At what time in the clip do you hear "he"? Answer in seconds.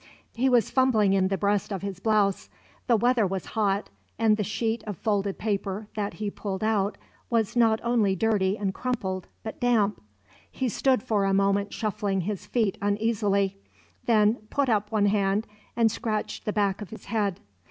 0.33-0.49, 6.15-6.31, 10.49-10.69